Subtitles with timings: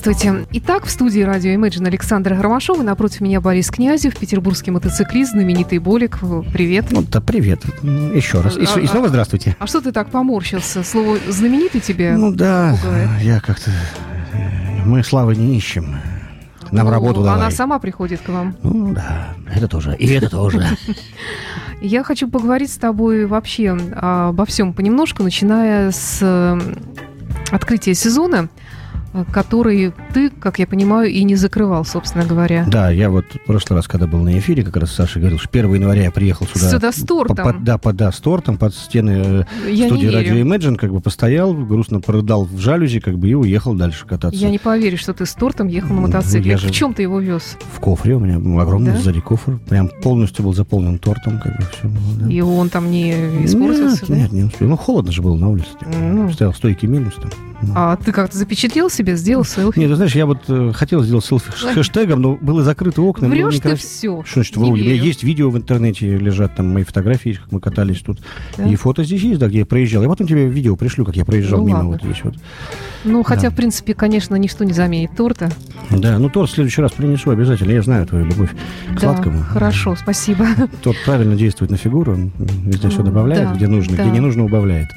[0.00, 0.46] Здравствуйте.
[0.52, 5.78] Итак, в студии радио Imagine Александр Громашов, и напротив меня Борис Князев, петербургский мотоциклист, знаменитый
[5.78, 6.18] Болик.
[6.52, 6.86] Привет.
[6.90, 7.62] Ну, да, привет.
[7.82, 8.58] Еще раз.
[8.58, 9.56] И, А- и снова здравствуйте.
[9.58, 10.82] А что ты так поморщился?
[10.84, 12.14] Слово знаменитый тебе?
[12.14, 13.08] Ну да, пугает?
[13.22, 13.70] я как-то...
[14.34, 15.96] э, Мы славы не ищем.
[16.72, 17.40] Нам Ну, работу давай.
[17.40, 18.54] Она сама приходит к вам.
[18.62, 19.96] Ну да, это тоже.
[19.98, 20.62] И это тоже.
[21.80, 26.58] Я хочу поговорить с тобой вообще обо всем понемножку, начиная с
[27.50, 28.48] открытия сезона,
[29.24, 32.64] который ты, как я понимаю, и не закрывал, собственно говоря.
[32.68, 35.48] Да, я вот в прошлый раз, когда был на эфире, как раз Саша говорил, что
[35.50, 36.70] 1 января я приехал сюда.
[36.70, 37.36] Сюда с тортом.
[37.36, 41.00] по- да, под, да, с тортом под стены э, Я студии радио Imagine, как бы
[41.00, 44.38] постоял, грустно продал в жалюзи, как бы и уехал дальше кататься.
[44.38, 46.50] Я не поверю, что ты с тортом ехал на Ну, мотоцикле.
[46.52, 47.56] я же- В чем ты его вез?
[47.74, 48.98] В кофре у меня огромный Да?
[48.98, 49.58] сзади кофр.
[49.68, 51.90] Прям полностью был заполнен тортом, как бы все.
[52.20, 52.30] Да.
[52.30, 53.12] И он там не
[53.44, 54.14] испортился, Нет, да?
[54.16, 54.68] нет, не успел.
[54.68, 55.68] Ну, холодно же было на улице.
[55.86, 56.30] Ну.
[56.32, 57.30] Стоял стойкий минус там.
[57.74, 59.78] А ты как-то запечатлел себе, сделал селфи?
[59.78, 63.28] Нет, ты знаешь, я вот э, хотел сделать селфи с хэштегом, но были закрыты окна.
[63.28, 64.22] было Врешь ты некрасиво.
[64.22, 64.24] все.
[64.24, 64.68] Что значит вру?
[64.70, 68.18] У меня есть видео в интернете, лежат там мои фотографии, как мы катались тут.
[68.56, 68.64] Да?
[68.66, 70.02] И фото здесь есть, да, где я проезжал.
[70.02, 71.90] Я потом тебе видео пришлю, как я проезжал Ну мимо ладно.
[71.92, 72.34] вот здесь вот.
[73.04, 73.50] Ну, хотя, Да.
[73.50, 75.50] в принципе, конечно, ничто не заменит торта.
[75.90, 77.70] Да, ну торт в следующий раз принесу обязательно.
[77.70, 78.50] Я знаю твою любовь
[78.90, 79.42] к Да, сладкому.
[79.42, 80.46] хорошо, спасибо.
[80.82, 82.32] Торт правильно действует на фигуру, он
[82.64, 84.02] везде все добавляет, да, где нужно, да.
[84.02, 84.88] где не нужно убавляет.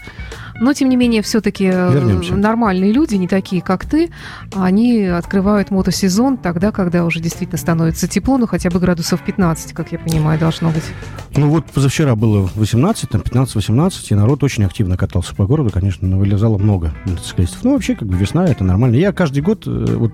[0.62, 2.36] Но, тем не менее, все-таки Вернемся.
[2.36, 4.10] нормальные люди, не такие, как ты,
[4.56, 9.92] они открывают мотосезон тогда, когда уже действительно становится тепло, ну, хотя бы градусов 15, как
[9.92, 10.84] я понимаю, должно быть.
[11.36, 16.08] Ну вот позавчера было 18, там 15-18, и народ очень активно катался по городу, конечно,
[16.08, 17.64] но вылезало много мотоциклистов.
[17.64, 18.96] Ну вообще, как бы весна, это нормально.
[18.96, 20.12] Я каждый год, э, вот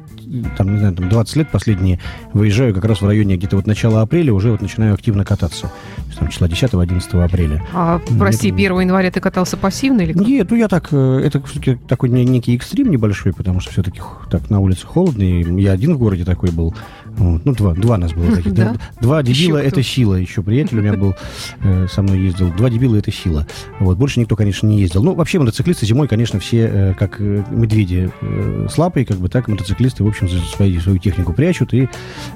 [0.57, 1.99] там, не знаю, там 20 лет последние,
[2.33, 5.67] выезжаю как раз в районе где-то вот начала апреля, уже вот начинаю активно кататься.
[5.97, 7.63] То есть Там числа 10-11 апреля.
[7.73, 10.27] А, прости, это- 1 января ты катался пассивно или как?
[10.35, 14.01] Нет, ну я так, э, это все-таки такой не- некий экстрим небольшой, потому что все-таки
[14.29, 16.75] так на улице холодно, и я один в городе такой был.
[17.17, 17.45] Вот.
[17.45, 18.53] Ну, два, два нас было таких.
[18.53, 18.75] Да?
[19.01, 20.15] Два дебила это сила.
[20.15, 21.15] Еще приятель у меня был,
[21.63, 22.51] э, со мной ездил.
[22.53, 23.47] Два дебила это сила.
[23.79, 23.97] Вот.
[23.97, 25.03] Больше никто, конечно, не ездил.
[25.03, 29.29] Ну, вообще мотоциклисты зимой, конечно, все э, как э, медведи э, с лапой, как бы
[29.29, 31.87] так, мотоциклисты, в общем, за свои, свою технику прячут и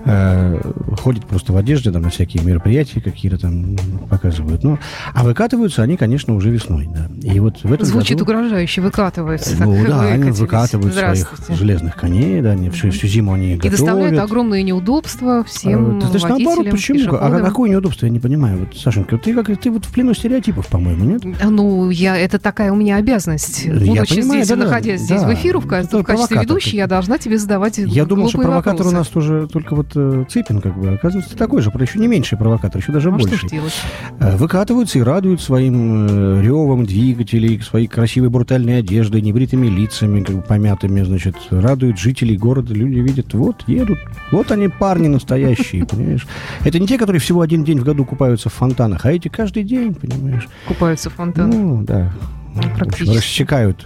[0.06, 0.62] э,
[1.02, 3.76] ходят просто в одежде там, на всякие мероприятия какие-то там
[4.10, 4.64] показывают.
[4.64, 4.80] Ну,
[5.14, 6.88] а выкатываются они, конечно, уже весной.
[6.94, 7.10] Да.
[7.22, 8.32] И вот в этом Звучит году...
[8.32, 9.56] угрожающе, выкатываются.
[9.64, 13.78] Ну да, они выкатывают своих железных коней, да, они всю, всю зиму они И готовят.
[13.78, 17.00] доставляют огромные неудобства всем А, Ты водителям, наоборот, почему?
[17.00, 17.46] А пешеходам.
[17.46, 18.60] какое неудобство, я не понимаю.
[18.60, 21.22] Вот, Сашенька, ты как ты вот в плену стереотипов, по-моему, нет?
[21.44, 23.66] Ну, я, это такая у меня обязанность.
[23.66, 25.28] Я Будучи понимаю, здесь, да-да, находясь здесь да.
[25.28, 26.78] в эфире, в, в качестве ведущей, ты.
[26.78, 28.96] я должна тебе задавать Я думал, что провокатор у вопросы.
[28.96, 30.90] нас тоже только вот э, Цыпин, как бы.
[30.90, 33.48] Оказывается, такой же, еще не меньший провокатор, еще даже а больше.
[33.48, 33.74] делать?
[34.20, 40.42] Выкатываются и радуют своим э, ревом двигателей, своей красивой брутальной одеждой, небритыми лицами, как бы
[40.42, 42.74] помятыми, значит, радуют жителей города.
[42.74, 44.00] Люди видят, вот, едут,
[44.32, 46.28] вот они парни настоящие, понимаешь?
[46.66, 49.64] Это не те, которые всего один день в году купаются в фонтанах, а эти каждый
[49.64, 50.48] день, понимаешь?
[50.68, 51.56] Купаются в фонтанах.
[51.56, 52.12] Ну, да.
[52.56, 53.18] Ну, практически.
[53.18, 53.86] рассекают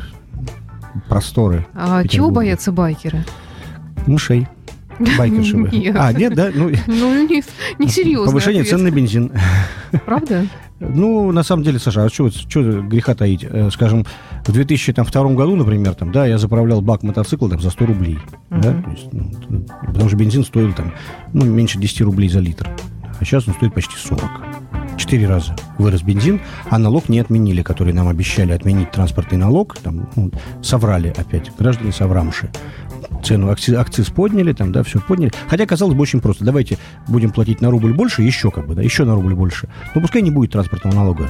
[1.10, 3.26] просторы а чего боятся байкеры?
[4.06, 4.48] мышей.
[5.18, 5.58] Байкерши.
[5.58, 5.70] вы.
[5.78, 5.96] Нет.
[5.98, 6.52] А, нет, да?
[6.54, 7.42] Ну, Ну, не,
[7.88, 8.28] серьезно.
[8.28, 9.32] повышение цен на бензин.
[10.06, 10.46] Правда?
[10.80, 12.30] Ну, на самом деле, Саша, а что,
[12.82, 13.46] греха таить?
[13.50, 14.06] Э, Скажем,
[14.46, 18.20] в 2002 году, например, там, да, я заправлял бак мотоцикла там, за 100 рублей.
[18.50, 18.72] Да?
[18.72, 18.84] Мгм.
[18.84, 20.94] То есть, ну, потому что бензин стоил там,
[21.32, 22.70] ну, меньше 10 рублей за литр.
[23.20, 24.30] А сейчас он стоит почти 40.
[24.98, 29.78] Четыре раза вырос бензин, а налог не отменили, который нам обещали отменить транспортный налог.
[29.80, 32.50] Там, ну, соврали опять, граждане соврамши.
[33.24, 35.32] Цену акциз, акциз подняли, там, да, все подняли.
[35.48, 36.46] Хотя, казалось бы, очень просто.
[36.46, 36.78] Давайте
[37.08, 39.70] будем платить на рубль больше, еще как бы, да, еще на рубль больше.
[39.96, 41.30] Но пускай не будет транспортного налога.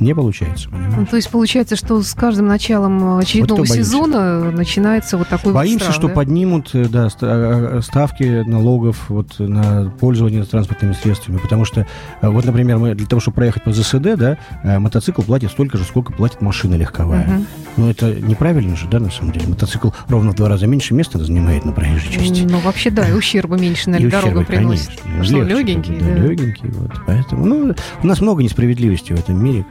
[0.00, 0.94] Не получается, понимаешь?
[0.96, 3.84] Ну, то есть получается, что с каждым началом очередного Вот боимся?
[3.90, 6.14] сезона начинается вот такой вот Боимся, страх, что да?
[6.14, 11.38] поднимут э, да, ст- ставки налогов вот, на пользование транспортными средствами.
[11.38, 11.86] Потому что,
[12.20, 15.78] э, вот, например, мы для того, чтобы проехать по ЗСД, да, э, мотоцикл платит столько
[15.78, 17.26] же, сколько платит машина легковая.
[17.26, 17.46] Мгм.
[17.76, 19.48] Но это неправильно же, да, на самом деле.
[19.48, 22.42] Мотоцикл ровно в два раза меньше места занимает на проезжей части.
[22.48, 24.90] Ну, вообще, да, и ущерба меньше на ущербы, приносит.
[25.02, 25.24] конечно.
[25.24, 26.14] Что, Легче, легенький, бы, да.
[26.14, 26.90] легенький, вот.
[27.06, 29.64] Поэтому, ну, у нас много несправедливости в этом мире,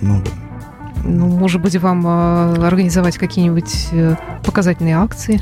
[0.00, 0.24] много.
[1.04, 5.40] Ну, может быть, вам э, организовать какие-нибудь э, показательные акции?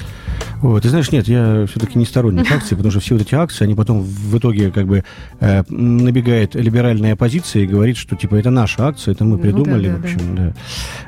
[0.62, 3.64] Вот, ты знаешь, нет, я все-таки не сторонник акций, потому что все вот эти акции,
[3.64, 5.04] они потом в итоге как бы
[5.40, 9.96] э, набегает либеральная оппозиция и говорит, что типа это наша акция, это мы придумали, ну,
[9.96, 10.42] да, да, в общем, да.
[10.42, 10.54] да.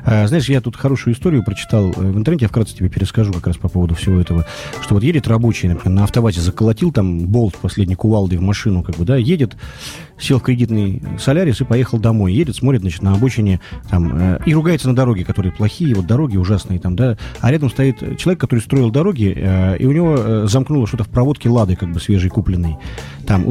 [0.05, 3.57] А, знаешь, я тут хорошую историю прочитал в интернете, я вкратце тебе перескажу как раз
[3.57, 4.45] по поводу всего этого,
[4.81, 8.95] что вот едет рабочий, например, на автовазе заколотил там болт последний кувалдой в машину, как
[8.95, 9.55] бы, да, едет,
[10.19, 13.59] сел в кредитный солярис и поехал домой, едет, смотрит, значит, на обочине
[13.89, 17.69] там э, и ругается на дороги, которые плохие, вот дороги ужасные там, да, а рядом
[17.69, 21.75] стоит человек, который строил дороги, Э, и у него э, замкнуло что-то в проводке лады,
[21.75, 22.77] как бы свежей купленной.
[23.25, 23.43] Там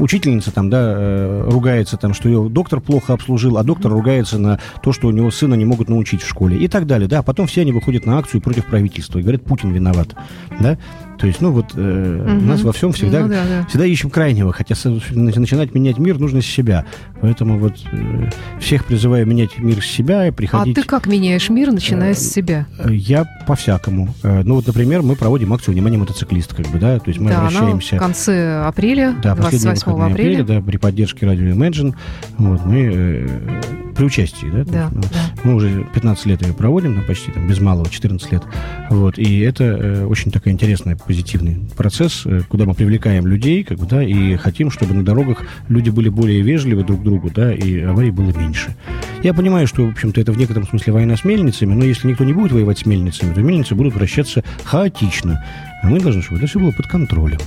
[0.00, 4.58] учительница там, да, э, ругается там, что ее доктор плохо обслужил, а доктор ругается на
[4.82, 7.20] то, что у него сына не могут научить в школе и так далее, да.
[7.20, 10.14] А потом все они выходят на акцию против правительства и говорят, Путин виноват,
[10.60, 10.78] да.
[11.22, 12.46] То есть, ну вот э, угу.
[12.46, 13.66] нас во всем всегда, ну, да, да.
[13.68, 14.74] всегда ищем крайнего, хотя
[15.12, 16.84] начинать менять мир нужно с себя.
[17.20, 18.28] Поэтому вот э,
[18.58, 20.76] всех призываю менять мир с себя и приходить...
[20.76, 22.66] А ты как меняешь мир, начиная э, с себя?
[22.88, 24.12] Я по-всякому.
[24.24, 27.30] Э, ну вот, например, мы проводим акцию «Внимание мотоциклист», как бы, да, то есть мы
[27.30, 27.94] да, обращаемся...
[27.94, 30.12] в конце апреля, да, 28 апреля.
[30.12, 30.42] апреля.
[30.42, 31.94] Да, при поддержке радио Imagine.
[32.38, 33.60] Вот, мы э,
[33.94, 35.42] при участии, да, да, есть, ну, да.
[35.44, 38.42] Мы уже 15 лет ее проводим, ну, почти там без малого, 14 лет.
[38.90, 43.78] Вот, и это э, очень такая интересная позитивный процесс, э, куда мы привлекаем людей, как
[43.78, 47.52] бы, да, и хотим, чтобы на дорогах люди были более вежливы друг к другу, да,
[47.52, 48.74] и аварий было меньше.
[49.22, 52.24] Я понимаю, что, в общем-то, это в некотором смысле война с мельницами, но если никто
[52.24, 55.44] не будет воевать с мельницами, то мельницы будут вращаться хаотично.
[55.82, 57.38] А мы должны, чтобы это все было под контролем.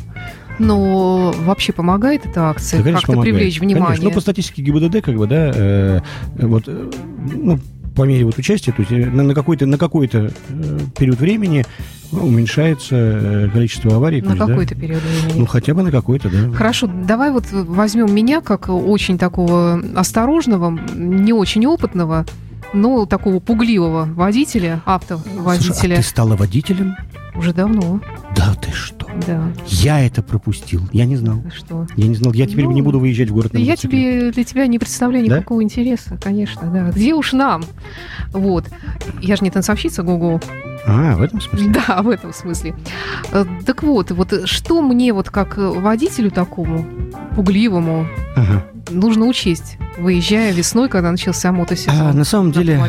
[0.59, 3.87] Но вообще помогает эта акция да, как-то привлечь внимание?
[3.87, 4.05] Конечно.
[4.05, 6.01] Ну, по статистике ГИБДД, как бы, да, э,
[6.37, 6.91] вот, э,
[7.33, 7.59] ну,
[7.95, 11.65] по мере вот участия, то есть э, на, на какой-то на какой-то э, период времени
[12.11, 14.21] уменьшается э, количество аварий.
[14.21, 14.81] На какой-то да?
[14.81, 15.39] период времени.
[15.39, 16.55] Ну, хотя бы на какой-то, да.
[16.55, 22.25] Хорошо, давай вот возьмем меня как очень такого осторожного, не очень опытного,
[22.73, 25.73] но такого пугливого водителя, автоводителя.
[25.73, 26.95] Слушай, а ты стала водителем?
[27.35, 28.01] Уже давно.
[28.35, 29.04] Да ты что?
[29.27, 29.51] Да.
[29.67, 30.81] Я это пропустил.
[30.91, 31.41] Я не знал.
[31.53, 31.87] Что?
[31.95, 32.33] Я не знал.
[32.33, 35.23] Я теперь ну, не буду выезжать в город на Я тебе, для тебя не представляю
[35.25, 35.63] никакого да?
[35.63, 36.91] интереса, конечно, да.
[36.91, 37.63] Где уж нам?
[38.31, 38.65] Вот.
[39.21, 40.41] Я же не танцовщица, Гугу.
[40.87, 41.73] А, в этом смысле?
[41.87, 42.75] Да, в этом смысле.
[43.31, 46.85] Э, так вот, вот что мне вот как водителю такому,
[47.35, 48.63] пугливому, ага.
[48.89, 52.07] Нужно учесть, выезжая весной, когда начался мотосезон?
[52.07, 52.81] А, на самом деле,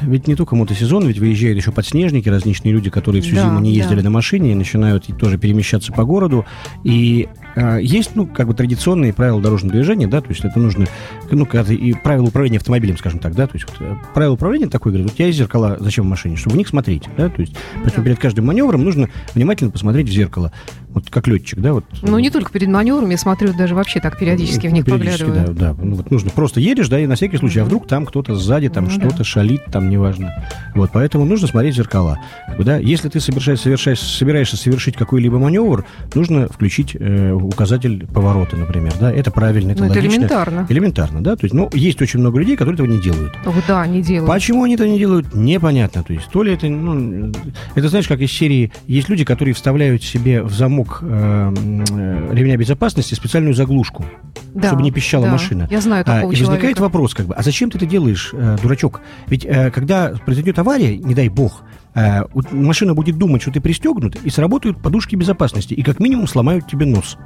[0.00, 3.72] ведь не только мотосезон, ведь выезжают еще подснежники, различные люди, которые всю да, зиму не
[3.72, 4.04] ездили да.
[4.04, 6.46] на машине и начинают тоже перемещаться по городу.
[6.84, 10.86] И э, есть, ну, как бы традиционные правила дорожного движения, да, то есть это нужно,
[11.30, 14.68] ну, когда и правила управления автомобилем, скажем так, да, то есть вот, э, правило управления
[14.68, 16.36] такое, говорит, вот тебя есть зеркала, зачем в машине?
[16.36, 20.12] Чтобы в них смотреть, да, то есть поэтому перед каждым маневром нужно внимательно посмотреть в
[20.12, 20.52] зеркало,
[20.92, 21.84] вот как летчик, да, вот.
[22.02, 25.54] Ну, не только перед маневром, я смотрю даже вообще так периодически в них периодически, поглядываю.
[25.54, 28.06] да, да, ну, вот нужно, просто едешь, да, и на всякий случай, а вдруг там
[28.06, 30.32] кто-то сзади, там ну, что-то шалит, там неважно.
[30.74, 32.18] Вот, поэтому нужно смотреть зеркала.
[32.58, 32.78] Да?
[32.78, 38.94] Если ты собираешься, совершаешь, собираешься совершить какой-либо маневр, нужно включить э, указатель поворота, например.
[39.00, 39.12] Да?
[39.12, 40.06] Это правильно, это ну, логично.
[40.06, 40.66] Это элементарно.
[40.68, 41.36] Элементарно, да.
[41.36, 43.34] То есть, ну, есть очень много людей, которые этого не делают.
[43.44, 44.28] Ох, да, не делают.
[44.28, 46.02] Почему они это не делают, непонятно.
[46.02, 47.32] То есть, то ли это, ну,
[47.74, 52.56] это знаешь, как из серии, есть люди, которые вставляют себе в замок э, э, ремня
[52.56, 54.04] безопасности специальную заглушку,
[54.54, 55.32] да, чтобы не пищала да.
[55.32, 55.68] машина.
[55.70, 56.50] Я знаю такого а, И человека.
[56.50, 59.00] возникает вопрос, как бы, а зачем ты это делаешь, э, дурачок?
[59.26, 61.62] Ведь э, когда произойдет авария, не дай бог,
[61.94, 66.66] э, машина будет думать, что ты пристегнут, и сработают подушки безопасности, и как минимум сломают
[66.66, 67.16] тебе нос.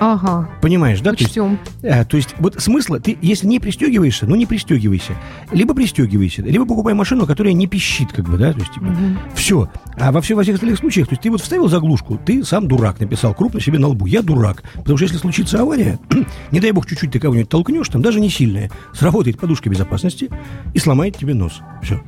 [0.00, 0.48] Ага.
[0.62, 1.10] Понимаешь, да?
[1.10, 1.58] Учтем.
[1.82, 5.14] То есть, а, то есть вот смысла, ты если не пристегиваешься, ну не пристегивайся.
[5.52, 9.18] Либо пристегивайся, либо покупай машину, которая не пищит, как бы, да, то есть, типа, угу.
[9.34, 9.70] все.
[9.98, 12.66] А во, все, во всех остальных случаях, то есть ты вот вставил заглушку, ты сам
[12.66, 14.62] дурак, написал крупно себе на лбу, я дурак.
[14.74, 15.98] Потому что если случится авария,
[16.50, 20.30] не дай бог чуть-чуть ты кого-нибудь толкнешь, там даже не сильная, сработает подушка безопасности
[20.72, 21.60] и сломает тебе нос.
[21.82, 22.00] Все.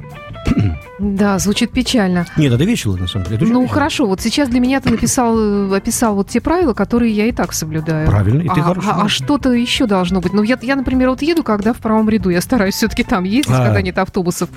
[0.98, 2.26] Да, звучит печально.
[2.36, 3.46] Нет, это весело, на самом деле.
[3.46, 7.32] Ну, хорошо, вот сейчас для меня ты написал, описал вот те правила, которые я и
[7.32, 8.06] так соблюдаю.
[8.06, 8.90] Правильно, и ты а, хорошо.
[8.92, 10.32] А, а что-то еще должно быть.
[10.32, 13.52] Ну, я, я, например, вот еду, когда в правом ряду, я стараюсь все-таки там ездить,
[13.52, 13.64] а.
[13.64, 14.48] когда нет автобусов.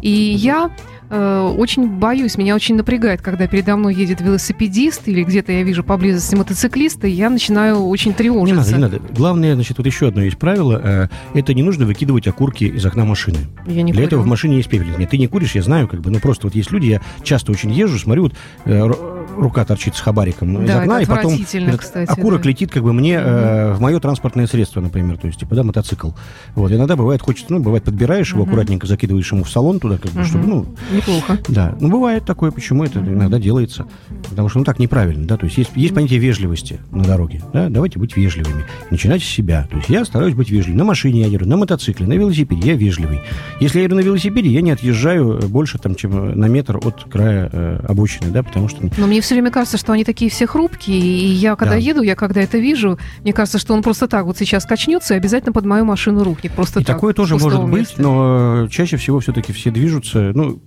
[0.00, 0.70] И я
[1.10, 5.82] Э, очень боюсь, меня очень напрягает, когда передо мной едет велосипедист или где-то я вижу
[5.82, 8.72] поблизости мотоциклиста, и я начинаю очень тревожиться.
[8.72, 9.12] Не надо, не надо.
[9.14, 13.04] Главное, значит, вот еще одно есть правило, э, это не нужно выкидывать окурки из окна
[13.04, 13.38] машины.
[13.66, 14.06] Я не Для курю.
[14.06, 15.00] этого в машине есть пепельница.
[15.00, 17.50] Нет, ты не куришь, я знаю, как бы, ну просто вот есть люди, я часто
[17.50, 18.34] очень езжу, смотрю, вот
[18.66, 22.48] э, рука торчит с хабариком из Да, окна, это и потом этот кстати, окурок да.
[22.48, 26.10] летит как бы мне э, в мое транспортное средство, например, то есть, типа, да, мотоцикл.
[26.54, 30.10] Вот, иногда бывает, хочется, ну, бывает, подбираешь его аккуратненько, закидываешь ему в салон туда, как
[30.12, 31.38] бы, чтобы, ну, Неплохо.
[31.48, 33.86] да, ну бывает такое, почему это иногда делается,
[34.28, 37.68] потому что ну так неправильно, да, то есть есть, есть понятие вежливости на дороге, да,
[37.68, 41.26] давайте быть вежливыми, начинайте с себя, то есть я стараюсь быть вежливым, на машине я
[41.26, 43.20] еду, на мотоцикле, на велосипеде я вежливый,
[43.60, 47.48] если я еду на велосипеде, я не отъезжаю больше там, чем на метр от края
[47.52, 50.98] э, обочины, да, потому что Но мне все время кажется, что они такие все хрупкие,
[51.00, 51.80] и я когда Да.
[51.80, 55.16] еду, я когда это вижу, мне кажется, что он просто так вот сейчас качнется и
[55.16, 56.52] обязательно под мою машину рухнет.
[56.52, 58.02] Просто И так, такое тоже может быть, места.
[58.02, 60.60] но э, чаще всего все-таки все движутся, ну,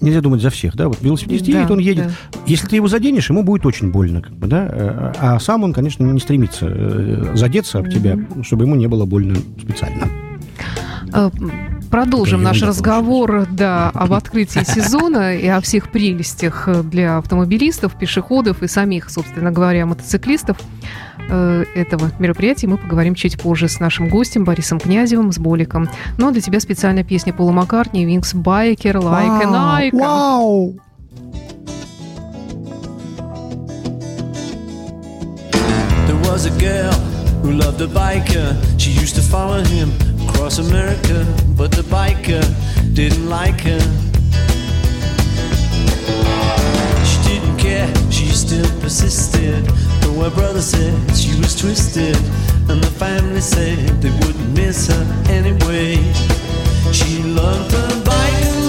[0.00, 2.40] нельзя думать за всех, да, вот велосипедист Да, едет, он едет, да.
[2.46, 5.72] если ты его заденешь, ему будет очень больно, как бы, да, э, а сам он,
[5.72, 10.08] конечно, не стремится э, задеться об тебя, чтобы ему не было больно специально.
[11.12, 11.30] Э,
[11.90, 18.68] Продолжим наш разговор да, об открытии сезона и о всех прелестях для автомобилистов, пешеходов и
[18.68, 20.56] самих, собственно говоря, мотоциклистов
[21.28, 22.68] э, этого мероприятия.
[22.68, 25.88] Мы поговорим чуть позже с нашим гостем Борисом Князевым, с Боликом.
[26.16, 29.98] Ну а для тебя специальная песня Пола Маккартни «Wings Biker Like an Icon».
[29.98, 30.76] Вау!
[36.06, 36.92] There was a girl
[37.42, 38.56] who loved a biker.
[38.78, 39.90] She used to follow him
[40.40, 42.42] across America, but the biker
[42.94, 43.78] didn't like her.
[47.04, 49.66] She didn't care, she still persisted.
[50.00, 52.16] Though her brother said she was twisted,
[52.70, 55.96] and the family said they wouldn't miss her anyway.
[56.90, 58.59] She loved the biker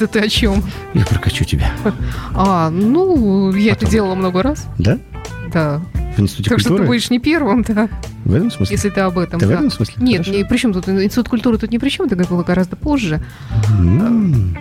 [0.00, 0.62] Это ты о чем?
[0.94, 1.70] Я прокачу тебя.
[2.34, 3.90] А, ну, я это Потом.
[3.92, 4.66] делала много раз.
[4.78, 4.96] Да?
[5.52, 5.82] Да.
[6.16, 6.86] В институте Так что ты культуры?
[6.88, 7.88] будешь не первым, да,
[8.24, 8.74] В этом смысле?
[8.74, 9.38] если ты об этом.
[9.38, 9.54] Ты в да.
[9.56, 9.94] этом смысле?
[9.98, 10.38] Нет, Хорошо.
[10.38, 13.20] не, при чем тут институт культуры тут ни при чем, это было гораздо позже.
[13.78, 14.56] М.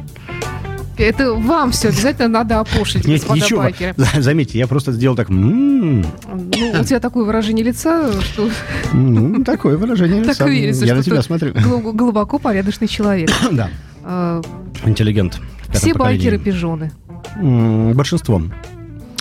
[0.97, 3.59] Это вам все обязательно надо опошить, Нет, господа ничего.
[3.61, 3.95] байкеры.
[4.17, 5.29] Заметьте, я просто сделал так.
[5.29, 6.01] «М-м-м».
[6.33, 8.49] Ну, у тебя такое выражение лица, что
[8.91, 10.47] Ну, такое выражение так лица.
[10.47, 11.53] и верится, Я на тебя смотрю.
[11.93, 13.29] глубоко порядочный человек.
[13.51, 13.69] Да.
[14.09, 14.41] Э,
[14.85, 15.39] Интеллигент.
[15.71, 16.17] все поколении.
[16.25, 16.91] байкеры пижоны.
[17.35, 18.51] М, Большинством.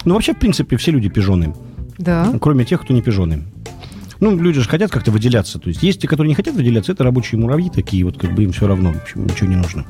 [0.05, 1.55] Ну, вообще, в принципе, все люди пижоны.
[1.99, 2.33] Да.
[2.41, 3.43] Кроме тех, кто не пижоны.
[4.21, 5.61] Ну, люди же хотят как-то выделяться.
[5.61, 8.43] То есть есть те, которые не хотят выделяться, это рабочие муравьи такие, вот как бы
[8.43, 9.85] им все равно, в общем, ничего не нужно.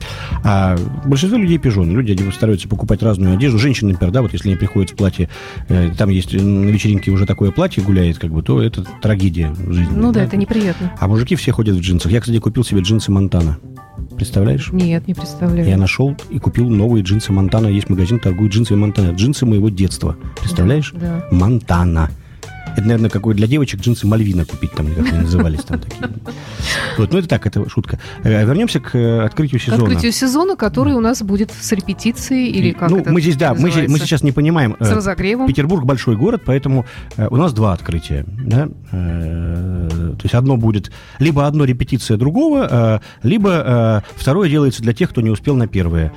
[0.44, 0.76] А
[1.06, 1.92] большинство людей пижоны.
[1.92, 3.58] Люди они стараются покупать разную одежду.
[3.58, 5.30] Женщины, например, да, вот если они приходят в платье,
[5.68, 9.50] э, там есть э, на вечеринке уже такое платье гуляет, как бы, то это трагедия
[9.50, 9.94] в жизни.
[9.96, 10.92] Ну да, это неприятно.
[10.98, 12.12] А мужики все ходят в джинсах.
[12.12, 13.58] Я, кстати, купил себе джинсы Монтана.
[14.18, 14.72] Представляешь?
[14.72, 15.68] Нет, не представляю.
[15.68, 17.68] Я нашел и купил новые джинсы Монтана.
[17.68, 19.12] Есть магазин, торгует джинсами Монтана.
[19.12, 20.16] Джинсы моего детства.
[20.40, 20.92] Представляешь?
[20.92, 21.24] Да.
[21.30, 22.10] Монтана.
[22.78, 26.08] Это, наверное, какой для девочек джинсы Мальвина купить, там, как они назывались там такие.
[26.96, 27.98] Вот, ну это так, это шутка.
[28.22, 29.82] Э, Вернемся к э, открытию К сезона.
[29.82, 33.72] открытию сезона, который у нас будет с репетицией или как ну, мы здесь, да, мы,
[33.88, 34.76] мы сейчас не понимаем.
[34.78, 35.48] С э, разогревом.
[35.48, 38.24] Петербург большой город, поэтому у нас два открытия.
[38.28, 38.68] Да?
[38.92, 45.30] То есть одно будет либо одно репетиция другого, либо второе делается для тех, кто не
[45.30, 46.12] успел на первое.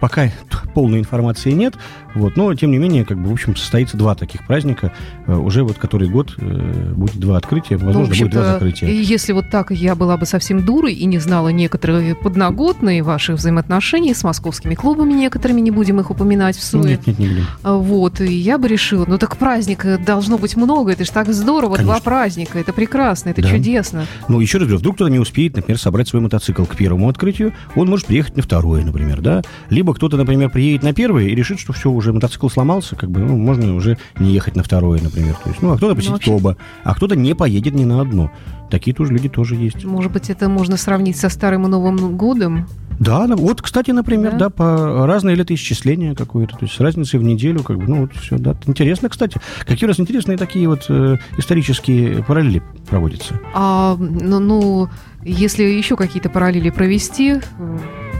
[0.00, 0.30] Пока
[0.74, 1.74] полной информации нет,
[2.14, 4.92] вот, но тем не менее, как бы, в общем, состоится два таких праздника.
[5.26, 8.88] Э, уже вот который год э, будет два открытия, Ну, возможно, будет два закрытия.
[8.88, 14.14] если вот так я была бы совсем дурой и не знала некоторые подноготные ваших взаимоотношений
[14.14, 16.90] с московскими клубами некоторыми, не будем их упоминать в суе.
[16.90, 17.46] Нет, нет, не будем.
[17.62, 21.32] А, Вот, и я бы решила, ну так праздника должно быть много, это же так
[21.32, 22.00] здорово, два Конечно.
[22.04, 23.48] праздника, это прекрасно, это Да.
[23.48, 24.06] чудесно.
[24.28, 27.52] Ну, еще раз говорю, вдруг кто-то не успеет, например, собрать свой мотоцикл к первому открытию,
[27.74, 29.42] он может приехать на второе, например, да.
[29.68, 33.20] Либо кто-то, например, приедет на первое и решит, что все, уже мотоцикл сломался, как бы,
[33.20, 35.34] ну, можно уже не ехать на второе, например.
[35.44, 38.30] То есть, ну, а кто-то посетит вообще- оба, а кто-то не поедет ни на одно.
[38.70, 39.84] Такие тоже люди тоже есть.
[39.84, 42.66] Может быть, это можно сравнить со Старым и Новым годом?
[43.00, 44.38] Да, да, вот, кстати, например, Да?
[44.38, 48.12] да, по разное летоисчисление какое-то, то есть с разницей в неделю, как бы, ну, вот
[48.14, 48.54] все, да.
[48.66, 49.40] Интересно, кстати.
[49.66, 53.40] Какие у нас интересные такие вот э, исторические параллели проводятся.
[53.54, 54.88] А, ну, ну,
[55.24, 57.78] если еще какие-то параллели провести, э,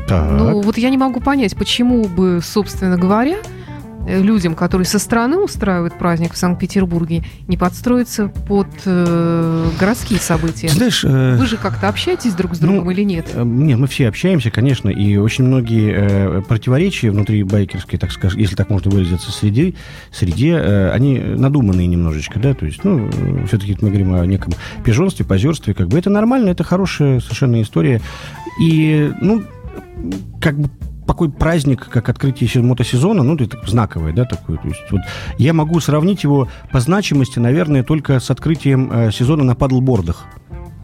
[0.09, 0.31] Так.
[0.33, 3.37] ну, вот я не могу понять, почему бы, собственно говоря,
[4.07, 10.69] людям, которые со стороны устраивают праздник в Санкт-Петербурге, не подстроиться под э, городские события.
[10.69, 13.29] Знаешь, э, Вы же как-то общаетесь друг с ну, другом или нет?
[13.35, 18.41] Э, Нет, мы все общаемся, конечно, и очень многие э, противоречия внутри байкерской, так скажем,
[18.41, 19.75] если так можно выразиться, среди,
[20.11, 23.11] среде, э, они надуманные немножечко, да, то есть, ну,
[23.47, 24.55] все-таки мы говорим о неком
[24.85, 28.01] пижонстве, позерстве, как бы это нормально, это хорошая совершенно история,
[28.61, 29.43] и, ну,
[30.41, 30.71] как бы
[31.11, 34.59] такой праздник, как открытие се- мотосезона, ну, это знаковое, да, такое.
[34.59, 35.01] То есть, вот
[35.39, 40.27] я могу сравнить его по значимости, наверное, только с открытием э, сезона на падлбордах.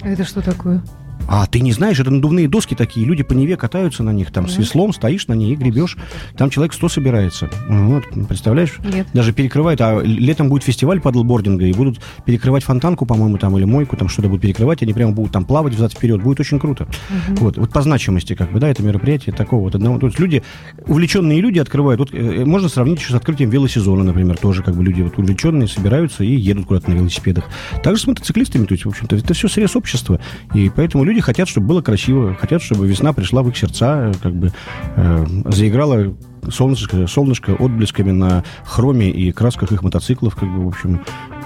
[0.03, 0.83] Это что такое?
[1.29, 4.49] А ты не знаешь, это надувные доски такие, люди по Неве катаются на них, там
[4.49, 4.61] с Мгм.
[4.63, 5.97] веслом стоишь на ней и гребешь,
[6.37, 7.51] там человек 100 собирается.
[7.69, 8.79] Вот, представляешь?
[8.85, 9.07] Нет.
[9.13, 13.97] Даже перекрывают, а летом будет фестиваль падлбординга, и будут перекрывать фонтанку, по-моему, там, или мойку,
[13.97, 16.87] там что-то будут перекрывать, они прямо будут там плавать взад-вперед, будет очень круто.
[17.11, 17.37] Мгм.
[17.37, 19.99] Вот, вот по значимости, как бы, да, это мероприятие такого вот одного.
[19.99, 20.43] То есть люди,
[20.87, 24.85] увлеченные люди открывают, вот э, можно сравнить еще с открытием велосезона, например, тоже как бы
[24.85, 27.45] люди вот увлеченные собираются и едут куда-то на велосипедах.
[27.83, 30.21] Также с мотоциклистами, то есть, в общем-то, это все срез общества,
[30.55, 34.13] и поэтому люди хотят, чтобы было красиво, хотят, чтобы весна пришла в их сердца, э,
[34.23, 34.53] как бы
[34.97, 36.15] э, заиграла
[36.51, 41.01] солнышко, солнышко отблесками на хроме и красках их мотоциклов, как бы, в общем,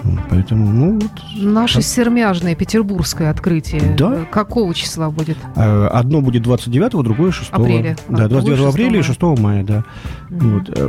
[0.04, 1.11] м, поэтому, ну, вот,
[1.42, 3.94] Наше сермяжное петербургское открытие.
[3.96, 4.12] Да.
[4.14, 5.38] э, Какого числа будет?
[5.56, 7.96] Э, Одно будет 29-го, другое 6 Апреля.
[8.09, 9.85] А, Да, 29 другое апреля и 6 6 мая, да.
[10.28, 10.59] Мгм.
[10.59, 10.68] Вот.
[10.78, 10.88] э,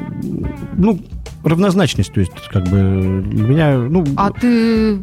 [0.74, 1.00] Ну,
[1.44, 4.06] равнозначность, то есть, как бы, для меня, ну...
[4.16, 5.00] А ты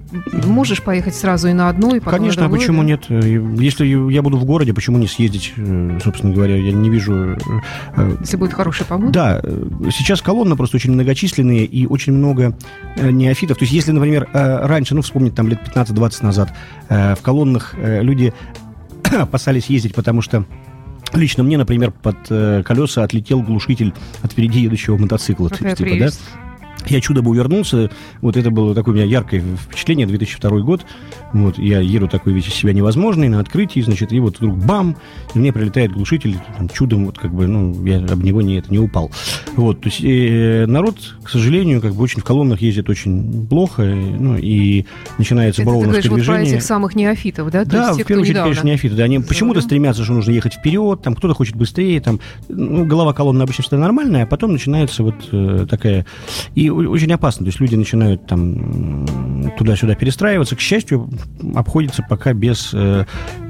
[0.46, 2.88] можешь поехать сразу и на одно, и потом Конечно, на а почему да?
[2.88, 3.05] нет?
[3.09, 3.20] Э,
[3.59, 6.57] Если я буду в городе, почему не съездить, э, собственно говоря?
[6.57, 7.37] Я не вижу...
[7.96, 9.12] э, Если будет хорошая погода.
[9.12, 9.42] Да,
[9.90, 12.57] сейчас колонны просто очень многочисленные и очень много
[13.01, 13.59] неофитов.
[13.59, 16.53] То есть, если, например, раньше, ну, вспомнить там лет 15-20 назад,
[16.88, 18.33] в колоннах люди
[19.18, 20.44] опасались ездить, потому что
[21.14, 23.92] Лично мне, например, под э, колеса отлетел глушитель
[24.22, 25.48] от впереди едущего мотоцикла.
[25.48, 26.10] Какая типа, да?
[26.88, 27.90] Я чудом увернулся.
[28.20, 30.85] Вот это было такое у меня яркое впечатление, 2002 год.
[31.33, 34.96] Вот, я еду такой весь из себя невозможный на открытии, значит, и вот вдруг бам,
[35.35, 38.70] и мне прилетает глушитель, там, чудом, вот как бы, ну, я об него не, это,
[38.70, 39.11] не упал.
[39.57, 43.83] Вот, то есть э, народ, к сожалению, как бы очень в колоннах ездит очень плохо,
[43.83, 44.87] э, ну, и
[45.18, 46.57] начинается Это ты говоришь броуновское вот про движение.
[46.57, 47.64] этих самых неофитов, да?
[47.64, 48.51] То Да, есть в первую очередь, недавно.
[48.51, 48.94] конечно, неофиты.
[48.96, 52.85] Да, они за почему-то стремятся, что нужно ехать вперед, там кто-то хочет быстрее, там, ну,
[52.87, 56.07] голова колонны обычно всегда нормальная, а потом начинается вот э, такая...
[56.55, 59.06] И очень опасно, то есть люди начинают там
[59.58, 60.56] туда-сюда перестраиваться.
[60.56, 61.10] К счастью,
[61.54, 63.04] обходится пока без э,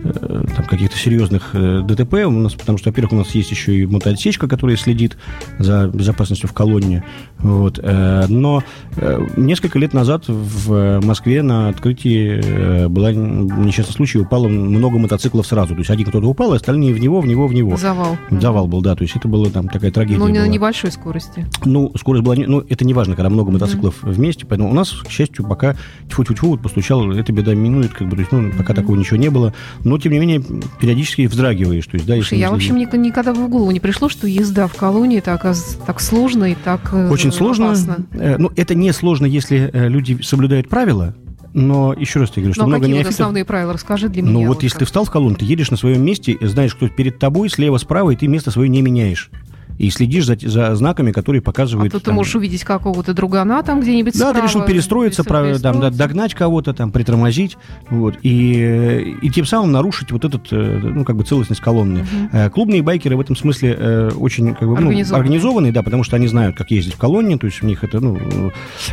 [0.05, 3.87] э, каких-то серьезных э, ДТП, у нас, потому что, во-первых, у нас есть еще и
[3.87, 5.17] мотоотсечка, которая следит
[5.59, 7.05] за безопасностью в колонне.
[7.39, 7.79] Вот.
[7.83, 8.63] Э, но
[8.97, 15.75] э, несколько лет назад в Москве на открытии была несчастный случай, упало много мотоциклов сразу.
[15.75, 17.77] То есть один кто-то упал, а остальные в него, в него, в него.
[17.77, 18.17] Завал.
[18.31, 18.95] Завал был, да.
[18.95, 20.19] То есть это была там такая трагедия.
[20.19, 20.47] Но не была.
[20.47, 21.47] на небольшой скорости.
[21.65, 22.37] Ну, скорость была...
[22.37, 24.47] Ну, это не важно, когда много мотоциклов вместе.
[24.47, 25.77] Поэтому у нас, к счастью, пока
[26.09, 29.31] тьфу-тьфу-тьфу вот постучал, эта беда минует, как бы, то есть, ну, пока такого ничего не
[29.31, 29.55] было.
[29.85, 30.43] Но, тем не менее,
[30.81, 31.87] периодически вздрагиваешь.
[31.87, 32.93] То есть, да, Слушай, я вообще следить.
[32.93, 36.55] мне никогда в голову не пришло, что езда в колонии так, оказывается, так сложно и
[36.55, 37.67] так э, Очень сложно.
[37.67, 37.97] опасно.
[38.13, 41.15] Э, Ну, это не сложно, если э, люди соблюдают правила.
[41.55, 43.15] Но еще раз тебе говорю, что Ну, а много какие неофитов.
[43.15, 43.73] основные правила?
[43.73, 44.33] Расскажи для меня.
[44.33, 44.81] Ну вот вот если как.
[44.81, 48.11] ты встал в колонну, ты едешь на своем месте, знаешь, кто перед тобой, слева, справа,
[48.11, 49.31] и ты место свое не меняешь.
[49.79, 51.93] И следишь за, за знаками, которые А показывают...
[51.93, 55.61] тут ты там, можешь увидеть какого-то другана там где-нибудь Да, ты справа, решил перестроиться, прав-
[55.61, 57.57] там, да, догнать кого-то, там, притормозить,
[57.89, 62.05] вот, и, и тем самым нарушить вот этот, э, ну, как бы целостность колонны.
[62.33, 65.21] Э, Клубные байкеры в этом смысле э, очень как бы, ну, Организованные.
[65.21, 68.01] организованные, да, потому что они знают, как ездить в колонне, то есть у них это,
[68.01, 68.19] ну,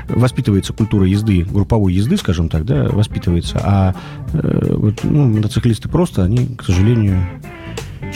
[0.08, 3.96] воспитывается культура езды, групповой езды, скажем так, да, воспитывается, а
[4.34, 7.22] вот, ну, мотоциклисты просто, они, к сожалению,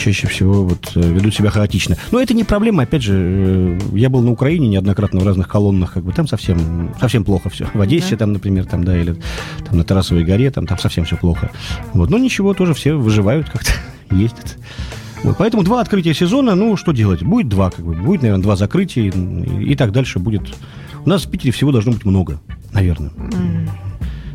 [0.00, 1.96] чаще всего вот э, ведут себя хаотично.
[2.10, 5.92] Но это не проблема, опять же, э, я был на Украине неоднократно в разных колоннах,
[5.92, 7.66] как бы там совсем, совсем плохо все.
[7.74, 8.16] В Одессе Да.
[8.18, 9.14] там, например, там, да, или
[9.68, 11.50] там на Тарасовой горе, там, там совсем все плохо.
[11.92, 13.70] Вот, но ничего, тоже все выживают как-то,
[14.14, 14.56] ездят.
[15.22, 17.22] Вот, поэтому два открытия сезона, ну, что делать?
[17.22, 20.42] Будет два, как бы, будет, наверное, два закрытия, и, и так дальше будет.
[21.04, 22.40] У нас в Питере всего должно быть много,
[22.72, 23.10] наверное.
[23.18, 23.68] М.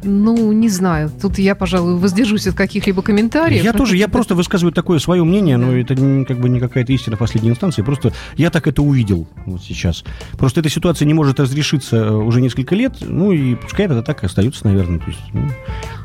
[0.06, 1.12] Ну, не знаю.
[1.22, 3.63] Тут я, пожалуй, воздержусь от каких-либо комментариев.
[3.63, 7.18] Я тоже, я просто высказываю такое свое мнение, но это как бы не какая-то истина
[7.18, 7.82] последней инстанции.
[7.82, 10.04] Просто я так это увидел вот сейчас.
[10.38, 14.24] Просто эта ситуация не может разрешиться э, уже несколько лет, ну и пускай это так
[14.24, 15.00] и остается, наверное.
[15.00, 15.50] То есть, ну,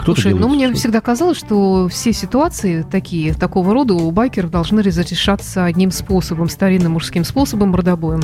[0.05, 5.65] Слушай, ну мне всегда казалось, что все ситуации такие, такого рода у байкеров должны разрешаться
[5.65, 8.23] одним способом, старинным мужским способом, мордобоем.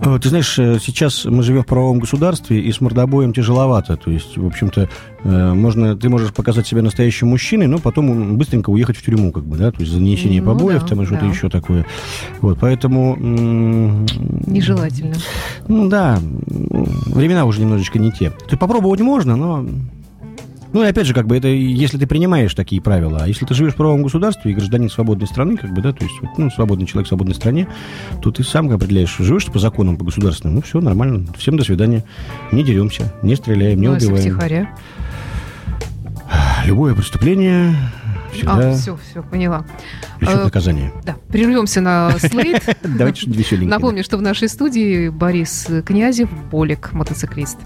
[0.00, 3.96] Э, Ты знаешь, э, сейчас мы живем в правовом государстве, и с мордобоем тяжеловато.
[3.96, 4.88] То есть, в общем-то,
[5.24, 9.56] можно, ты можешь показать себя настоящим мужчиной, но потом быстренько уехать в тюрьму, как бы,
[9.56, 11.30] да, то есть за нанесение Ну побоев да, там и что-то да.
[11.30, 11.86] еще такое.
[12.40, 13.16] Вот, поэтому...
[14.46, 15.14] Нежелательно.
[15.68, 18.30] Ну да, времена уже немножечко не те.
[18.30, 19.64] То есть попробовать можно, но...
[20.72, 23.54] Ну и опять же, как бы это если ты принимаешь такие правила, а если ты
[23.54, 26.86] живешь в правовом государстве и гражданин свободной страны, как бы, да, то есть, ну, свободный
[26.86, 27.68] человек в свободной стране,
[28.22, 32.04] то ты сам определяешь, живешь по законам, по государственным, ну все, нормально, всем до свидания,
[32.52, 34.30] не деремся, не стреляем, не Ну, если убиваем.
[34.30, 34.70] втихаря.
[36.66, 37.74] Любое преступление
[38.32, 39.66] всегда А, все, все, поняла.
[40.20, 40.92] влечет Э, наказание.
[41.04, 42.62] Да, прервемся на слейд.
[42.82, 43.70] Давайте что-нибудь веселенькое.
[43.70, 47.58] Напомню, что в нашей студии Борис Князев, Болик, мотоциклист.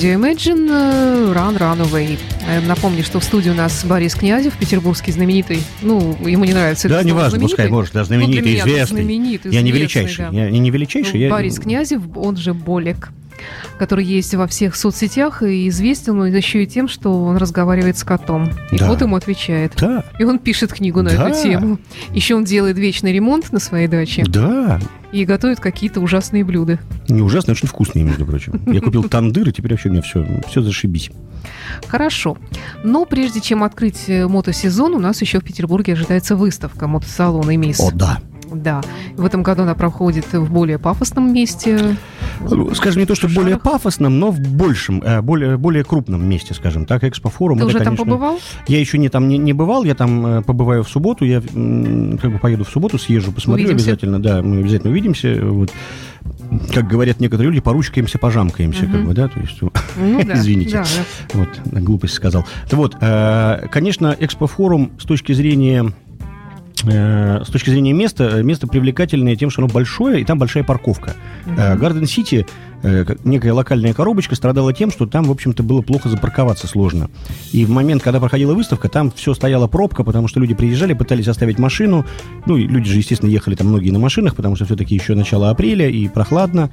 [0.00, 2.18] Радио Imagine э, Run Run Away.
[2.48, 5.62] Э, Напомню, что в студии у нас Борис Князев, петербургский знаменитый.
[5.82, 7.70] Ну, ему не нравится Да, это не слово важно, пускай, знаменитый.
[7.76, 9.02] может, да, Ну, знаменитый, меня известный.
[9.02, 10.24] знаменитый, Я не известный, величайший.
[10.30, 10.38] да.
[10.38, 11.12] Я не величайший.
[11.12, 13.10] Ну, я- Борис Князев, он же Болек,
[13.78, 18.04] который есть во всех соцсетях и известен он еще и тем, что он разговаривает с
[18.04, 18.50] котом.
[18.72, 18.88] И Да.
[18.88, 19.72] кот ему отвечает.
[19.78, 21.28] Да, И он пишет книгу на Да.
[21.30, 21.78] эту тему.
[22.12, 24.80] Еще он делает вечный ремонт на своей даче да.
[25.12, 26.78] и готовит какие-то ужасные блюда.
[27.08, 28.60] Не ужасно, очень вкусные, между прочим.
[28.72, 31.10] Я купил тандыр, и теперь вообще у меня все, все зашибись.
[31.86, 32.36] Хорошо.
[32.84, 37.80] Но прежде чем открыть мотосезон, у нас еще в Петербурге ожидается выставка мотосалона «Эмис».
[37.80, 38.20] О, да.
[38.52, 38.80] Да.
[39.16, 41.96] В этом году она проходит в более пафосном месте.
[42.74, 46.86] Скажем, не то, что более пафосном, но в большем, э, более, более крупном месте, скажем
[46.86, 47.58] так, экспофорум.
[47.58, 48.38] Ты это, уже там конечно, побывал?
[48.66, 52.32] Я еще не там не, не бывал, я там э, побываю в субботу, я как
[52.32, 53.84] бы поеду в субботу, съезжу, посмотрю Увидимся.
[53.90, 55.70] обязательно, да, мы обязательно увидимся, вот.
[56.74, 59.06] Как говорят некоторые люди, поручкаемся, пожамкаемся, как Мгм.
[59.06, 59.70] бы, да, то есть, Ну
[60.24, 60.34] да.
[60.38, 60.72] Извините.
[60.72, 61.38] да, да.
[61.38, 62.44] вот, глупость сказал.
[62.72, 65.92] Вот, э, конечно, экспофорум с точки зрения
[66.88, 71.14] с точки зрения места, э, место привлекательное тем, что оно большое, и там большая парковка.
[71.46, 72.46] Э, Гарден Сити,
[72.82, 77.10] э, как некая локальная коробочка, страдала тем, что там, в общем-то, было плохо запарковаться сложно.
[77.52, 81.28] И в момент, когда проходила выставка, там все стояла пробка, потому что люди приезжали, пытались
[81.28, 82.06] оставить машину.
[82.46, 85.50] Ну, и люди же, естественно, ехали там многие на машинах, потому что все-таки еще начало
[85.50, 86.70] апреля и прохладно.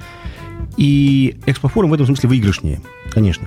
[0.76, 2.80] И экспофорум в этом смысле выигрышнее,
[3.12, 3.46] конечно.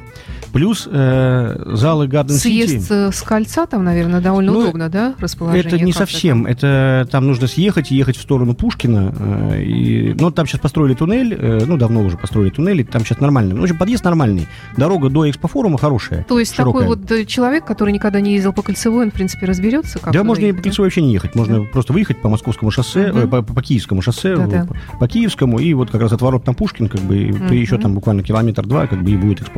[0.54, 2.68] Плюс э, залы Гарден Сити...
[2.68, 5.66] Съезд э, с кольца там, наверное, довольно Ну, удобно, да, расположение?
[5.66, 6.46] Это не совсем.
[6.46, 9.14] Это там нужно съехать и ехать в сторону Пушкина.
[9.18, 13.06] э, И, ну, там сейчас построили туннель, э, ну, давно уже построили туннель, и там
[13.06, 13.54] сейчас нормально.
[13.54, 14.46] Ну, в общем, подъезд нормальный.
[14.76, 16.26] Дорога до экспофорума хорошая.
[16.28, 16.82] То есть широкая.
[16.84, 20.14] такой вот э, человек, который никогда не ездил по кольцевой, он, в принципе, разберется, как
[20.14, 21.34] да, можно и по кольцевой вообще не ехать.
[21.34, 23.20] Можно просто выехать по московскому шоссе, Мгм.
[23.20, 24.66] э, по, по киевскому шоссе, Да-да.
[24.66, 27.54] по, по киевскому, и вот как раз от ворот на Пушкин, как бы, Мгм.
[27.54, 29.51] еще там буквально километр-два, как бы, и будет экспофорум.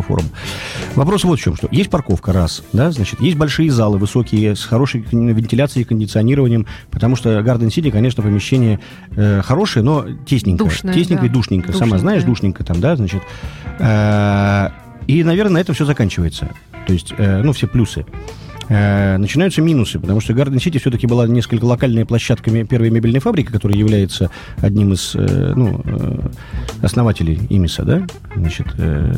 [0.96, 4.64] Вопрос вот в чем, что есть парковка, раз, да, значит, есть большие залы высокие, с
[4.64, 8.80] хорошей вентиляцией и кондиционированием, потому что Гарден Сити, конечно, помещение
[9.16, 10.70] э, хорошее, но тесненькое.
[10.70, 11.32] Душное, тесненькое да.
[11.32, 11.68] и душненько.
[11.72, 12.00] Сама Душненькое.
[12.00, 13.22] знаешь, душненько там, да, значит.
[13.80, 14.70] Э,
[15.08, 16.50] и, наверное, на этом все заканчивается.
[16.88, 18.06] То есть, э, ну, все плюсы.
[18.70, 23.52] Э, начинаются минусы, потому что Гарден Сити все-таки была несколько локальной площадками первой мебельной фабрики,
[23.52, 26.30] которая является одним из э, ну, э,
[26.84, 28.06] основателей Имиса, да?
[28.36, 29.14] Значит, э,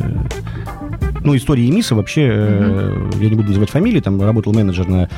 [1.24, 5.08] ну, история Имиса вообще, э, я не буду называть фамилии, там работал менеджер на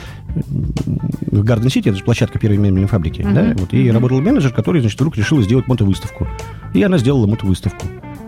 [1.31, 3.35] в Гарден Сити, это же площадка первой мебельной фабрики, Мгм.
[3.35, 3.55] да?
[3.57, 3.93] Вот, и Мгм.
[3.95, 6.27] работал менеджер, который, значит, вдруг решил сделать мотовыставку.
[6.75, 7.87] И она сделала мотовыставку.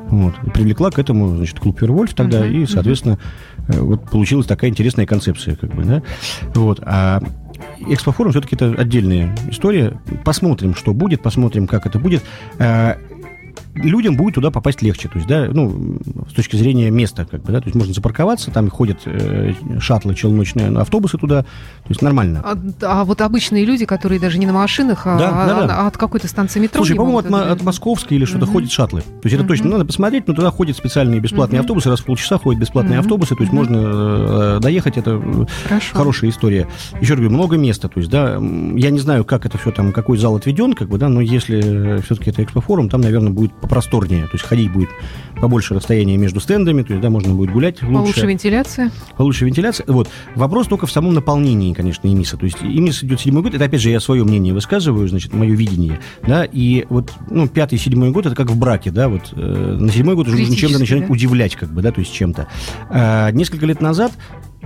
[0.09, 0.35] Вот.
[0.45, 3.19] И привлекла к этому, значит, клуб Вервольф тогда, Мгм, и, соответственно,
[3.69, 6.03] э, вот получилась такая интересная концепция, как бы, да.
[6.55, 6.81] Вот.
[6.83, 7.23] А
[7.87, 10.01] Экспофорум все-таки это отдельная история.
[10.25, 12.23] Посмотрим, что будет, посмотрим, как это будет.
[13.75, 17.53] Людям будет туда попасть легче, то есть, да, ну, с точки зрения места, как бы,
[17.53, 21.47] да, то есть можно запарковаться, там ходят э, шаттлы, челночные автобусы туда,
[21.91, 22.41] то есть нормально.
[22.45, 25.77] А, а вот обычные люди, которые даже не на машинах, а, Да, да, а- да.
[25.81, 28.53] а от какой-то станции метро Слушай, по-моему, от, это- от Московской или что-то Мгм.
[28.53, 29.01] ходят шаттлы.
[29.01, 29.49] То есть это Мгм.
[29.49, 31.65] точно надо посмотреть, но туда ходят специальные бесплатные Мгм.
[31.65, 33.07] автобусы, раз в полчаса ходят бесплатные Мгм.
[33.07, 33.57] автобусы, то есть Мгм.
[33.65, 35.97] можно э, доехать, это э, Хорошо.
[35.97, 36.69] хорошая история.
[37.01, 39.91] Еще раз говорю, много места, то есть, да, я не знаю, как это все там,
[39.93, 44.27] какой зал отведен, как бы, да, но если все-таки это экспофорум, там, наверное, будет попросторнее,
[44.27, 44.91] то есть ходить будет
[45.41, 47.95] побольше расстояния между стендами, то есть, да, можно будет гулять лучше.
[47.95, 48.93] Получше вентиляция.
[49.17, 49.87] Получше вентиляция.
[49.89, 50.09] Вот.
[50.37, 52.37] Вопрос только в самом наполнении, конечно, ИМИСа.
[52.37, 55.55] То есть ИМИС идет седьмой год, это опять же я свое мнение высказываю, значит, мое
[55.55, 59.77] видение, да, и вот, ну, пятый, седьмой год, это как в браке, да, вот, э,
[59.81, 61.13] на седьмой год уже нужно чем-то начинать да?
[61.13, 62.49] удивлять, как бы, да, то есть чем-то.
[62.91, 64.13] А, несколько лет назад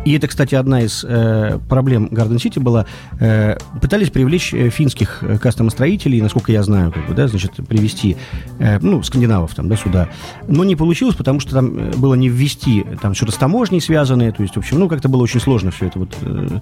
[0.05, 2.87] и это, кстати, одна из э, проблем Гарден Сити была.
[3.21, 8.17] Э, пытались привлечь э, финских э, кастомостроителей, насколько я знаю, как бы, да, значит, привести,
[8.59, 10.09] э, ну, скандинавов там, да, сюда.
[10.47, 14.31] Но не получилось, потому что там э, было не ввести, там что-то с таможней связанное,
[14.33, 16.15] то есть, в общем, ну, как-то было очень сложно все это вот.
[16.21, 16.61] э,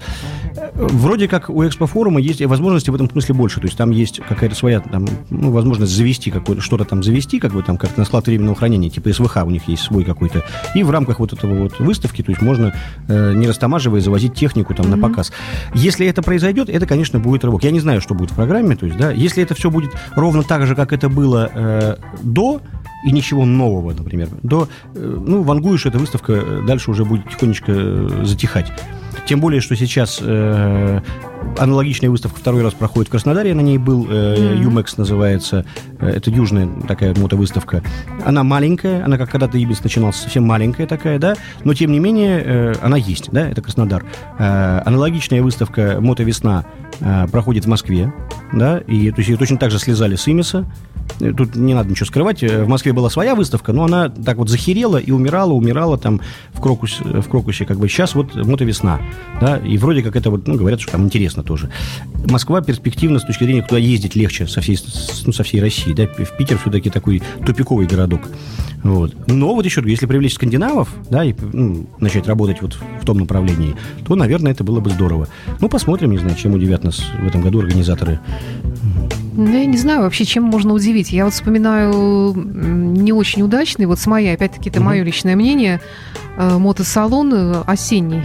[0.75, 4.55] вроде как у экспофорума есть возможности в этом смысле больше, то есть там есть какая-то
[4.55, 8.27] своя, там, ну, возможность завести какое-то, что-то там завести, как бы там, как на склад
[8.27, 11.81] временного хранения, типа СВХ у них есть свой какой-то, и в рамках вот этого вот
[11.81, 12.73] выставки, то есть можно
[13.09, 15.33] э, не растамаживая завозить технику там на показ.
[15.75, 17.65] Если это произойдет, это, конечно, будет рывок.
[17.65, 20.43] Я не знаю, что будет в программе, то есть, да, если это все будет ровно
[20.43, 22.61] так же, как это было э, до
[23.05, 27.73] и ничего нового, например, до, э, ну, вангуешь, эта выставка э, дальше уже будет тихонечко
[27.73, 28.73] э, затихать.
[29.27, 31.01] Тем более, что сейчас э,
[31.59, 34.57] аналогичная выставка второй раз проходит в Краснодаре, я на ней был, э.
[34.61, 35.65] Юмекс называется,
[36.01, 37.83] э, это южная такая мотовыставка.
[38.25, 42.43] Она маленькая, она как когда-то Ибис начинался, совсем маленькая такая, да, но тем не менее
[42.45, 44.05] э, она есть, да, это Краснодар.
[44.39, 46.65] Э, аналогичная выставка «Мотовесна»
[47.01, 48.13] э, проходит в Москве,
[48.53, 50.67] да, и то есть ее точно так же слезали с Имиса,
[51.21, 54.37] э, тут не надо ничего скрывать, э, в Москве была своя выставка, но она так
[54.37, 56.21] вот захерела и умирала, умирала там
[56.53, 59.01] в, Крокус, в Крокусе, как бы сейчас вот мотовесна,
[59.41, 61.71] да, и вроде как это вот, ну, говорят, что там интересно тоже.
[62.29, 64.79] Москва перспективна с точки зрения, куда ездить легче со всей,
[65.25, 68.21] ну, со всей России, да, в Питер все-таки такой тупиковый городок.
[68.83, 69.15] Вот.
[69.27, 73.75] Но вот еще, если привлечь скандинавов, да, и ну, начать работать вот в том направлении,
[74.05, 75.29] то, наверное, это было бы здорово.
[75.61, 78.21] Ну, посмотрим, не знаю, чем удивят нас в этом году организаторы.
[79.35, 81.11] Ну, я не знаю вообще, чем можно удивить.
[81.11, 84.89] Я вот вспоминаю не очень удачный, вот с моей, опять-таки, это угу.
[84.89, 85.81] мое личное мнение,
[86.37, 88.23] э, мотосалон э, осенний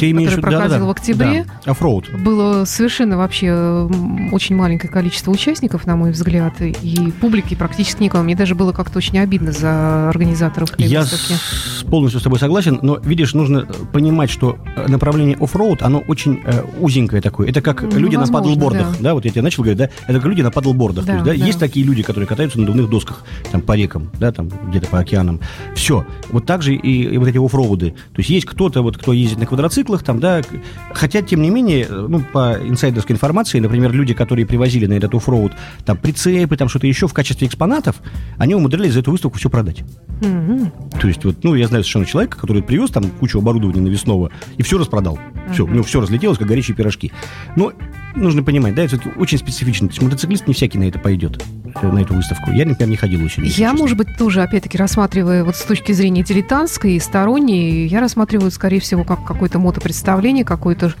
[0.00, 1.44] Ты имеешь который проходил да, да, в октябре.
[1.64, 2.10] Да, оффроуд.
[2.22, 3.88] Было совершенно вообще
[4.32, 8.22] очень маленькое количество участников, на мой взгляд, и публики практически никого.
[8.24, 11.32] Мне даже было как-то очень обидно за организаторов Я выставки.
[11.34, 16.40] с- полностью с тобой согласен, но, видишь, нужно понимать, что э, направление оффроуд, оно очень
[16.44, 17.48] э, узенькое такое.
[17.48, 18.90] Это как Ну, люди на возможно, падлбордах.
[18.92, 19.10] да.
[19.10, 19.14] Да.
[19.14, 21.04] вот я тебе начал говорить, да, это как люди на падлбордах.
[21.04, 21.44] Да, есть, да, да.
[21.46, 24.98] Есть такие люди, которые катаются на надувных досках, там, по рекам, да, там, где-то по
[24.98, 25.40] океанам.
[25.74, 26.06] Все.
[26.30, 27.90] Вот так же и, и вот эти оффроуды.
[27.90, 29.46] То есть есть кто-то, вот, кто ездит на
[29.90, 30.42] квадроциклах, там, да,
[30.92, 35.52] хотя, тем не менее, ну, по инсайдерской информации, например, люди, которые привозили на этот оффроуд,
[35.84, 37.96] там, прицепы, там, что-то еще в качестве экспонатов,
[38.38, 39.82] они умудрялись за эту выставку все продать.
[40.20, 40.72] Мгм.
[41.00, 44.62] То есть, вот, ну, я знаю совершенно человека, который привез там кучу оборудования навесного и
[44.62, 45.18] все распродал.
[45.52, 47.12] Все, у него все разлетелось, как горячие пирожки.
[47.56, 47.72] Но
[48.14, 49.88] нужно понимать, да, это очень специфично.
[49.88, 51.42] То есть мотоциклист не всякий на это пойдет,
[51.82, 52.50] на эту выставку.
[52.50, 53.44] Я, например, не ходил очень.
[53.44, 53.72] Я, честно.
[53.78, 58.80] может быть, тоже, опять-таки, рассматривая вот с точки зрения дилетантской и сторонней, я рассматриваю, скорее
[58.80, 60.94] всего, как какое-то мотопредставление, какое-то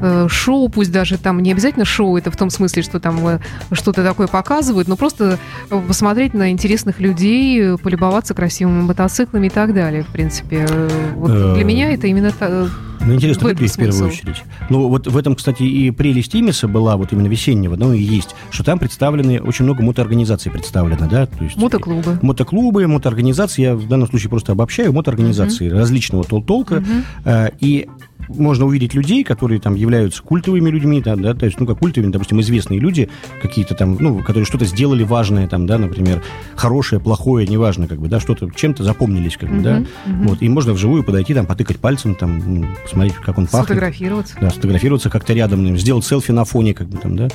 [0.00, 3.38] э, шоу, пусть даже там не обязательно шоу, это в том смысле, что там э,
[3.72, 5.38] что-то такое показывают, но просто
[5.70, 10.66] э, посмотреть на интересных людей, э, полюбоваться красивыми мотоциклами и так далее, в принципе.
[10.68, 12.30] Э, Вот Э, для меня это именно...
[12.30, 12.68] та- э,
[13.00, 14.42] Ну, интересно, в этом в первую очередь.
[14.70, 18.34] Ну, вот в этом, кстати, и прелесть Имиса была, вот именно весеннего, ну, и есть,
[18.50, 20.13] что там представлены, очень много мотоорганизаций
[20.50, 21.56] представлено, да, то есть...
[21.56, 22.18] Мотоклубы.
[22.22, 27.04] Мотоклубы, мотоорганизации, я в данном случае просто обобщаю, мотоорганизации различного тол- толка, Мгм.
[27.24, 27.88] Э, И
[28.28, 32.10] можно увидеть людей, которые там являются культовыми людьми, да, да, то есть, ну, как культовыми,
[32.10, 33.08] допустим, известные люди,
[33.42, 36.22] какие-то там, ну, которые что-то сделали важное, там, да, например,
[36.56, 40.28] хорошее, плохое, неважно, как бы, да, что-то, чем-то запомнились, как бы, да, мгм.
[40.28, 43.66] вот, и можно вживую подойти, там, потыкать пальцем, там, ну, посмотреть, как он пахнет.
[43.66, 44.36] Сфотографироваться.
[44.40, 47.28] Да, сфотографироваться как-то рядом, сделать селфи на фоне, как бы там, да.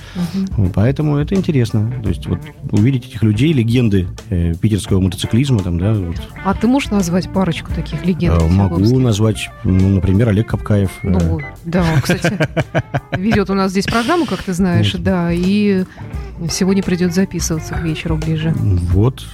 [0.57, 1.91] Вот, Поэтому это интересно.
[2.01, 2.39] То есть вот
[2.71, 6.15] увидеть этих людей, легенды э, питерского мотоциклизма, там, да, вот.
[6.45, 8.41] А ты можешь назвать парочку таких легенд?
[8.41, 10.78] Э, могу назвать, ну, например, Олег Капкаев.
[10.83, 12.37] Э, Ну, да, кстати,
[13.17, 15.03] ведет у нас здесь программу, как ты знаешь, Вот.
[15.03, 15.83] да, и
[16.49, 18.53] сегодня придет записываться к вечеру ближе.
[18.55, 19.25] Вот,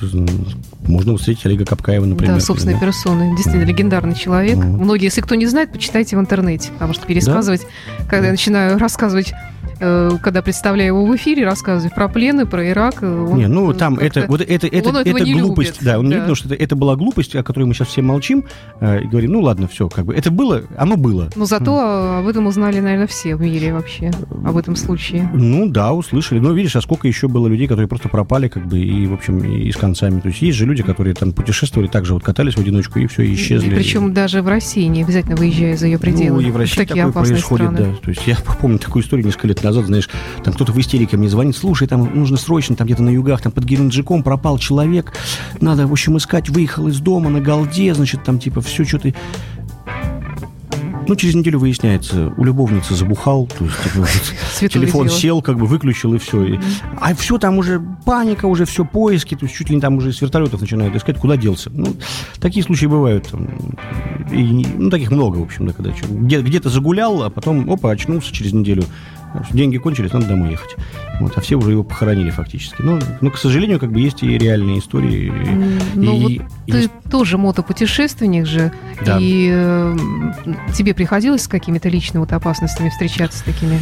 [0.87, 2.35] можно встретить Олега Капкаева, например.
[2.35, 2.79] да, собственной да.
[2.79, 3.35] персоной.
[3.35, 4.57] Действительно, легендарный человек.
[4.57, 7.65] Многие, если кто не знает, почитайте в интернете, потому что пересказывать,
[8.09, 9.33] когда я начинаю рассказывать,
[9.77, 13.01] когда представляю его в эфире, рассказывать про плены, про Ирак.
[13.01, 15.69] э, он, Не, ну э, там это, вот это, это, это не глупость.
[15.71, 16.15] любит, Да, он не да.
[16.15, 18.45] любит, потому что это, это была глупость, о которой мы сейчас все молчим,
[18.79, 20.13] э, и говорим, ну ладно, все, как бы.
[20.13, 21.29] Это было, оно было.
[21.35, 24.11] Но зато э, об этом узнали, наверное, все в мире вообще,
[24.45, 25.29] об этом случае.
[25.33, 26.39] Ну да, услышали.
[26.39, 29.39] Но видишь, а сколько еще было людей, которые просто пропали, как бы, и, в общем,
[29.39, 30.19] и с концами.
[30.19, 33.23] То есть есть же люди, которые там путешествовали, также вот катались в одиночку, и все,
[33.23, 33.73] и исчезли.
[33.73, 36.41] Причем даже в России, не обязательно выезжая за ее пределы.
[36.41, 37.91] Ну, и в России такое происходит, страны.
[37.93, 38.01] да.
[38.01, 40.09] То есть я помню такую историю несколько лет назад, знаешь,
[40.43, 43.51] там кто-то в истерике мне звонит, слушай, там нужно срочно, там где-то на югах, там
[43.51, 45.13] под Геленджиком пропал человек,
[45.61, 49.13] надо, в общем, искать, выехал из дома на голде, значит, там типа все что-то...
[51.07, 55.19] Ну, через неделю выясняется, у любовницы забухал, то есть типа, вот телефон дело.
[55.19, 56.59] сел, как бы выключил и все.
[56.99, 60.11] А все там уже паника, уже все поиски, то есть чуть ли не там уже
[60.11, 61.69] с вертолетов начинают искать, куда делся.
[61.71, 61.95] Ну,
[62.39, 63.27] такие случаи бывают.
[63.29, 63.47] там,
[64.31, 68.33] И, ну, таких много, в общем, да, когда где- где-то загулял, а потом, опа, очнулся
[68.33, 68.83] через неделю.
[69.51, 70.75] Деньги кончились, надо домой ехать.
[71.19, 72.81] Вот, а все уже его похоронили фактически.
[72.81, 75.31] Но, но, к сожалению, как бы есть и реальные истории.
[75.95, 78.71] Ну, и- вот и ты есть- тоже мотопутешественник же,
[79.05, 79.17] Да.
[79.19, 79.95] и э,
[80.75, 83.79] тебе приходилось с какими-то личными вот опасностями встречаться с такими?